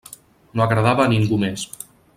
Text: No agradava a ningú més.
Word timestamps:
No 0.59 0.63
agradava 0.65 1.05
a 1.05 1.13
ningú 1.13 1.41
més. 1.47 1.69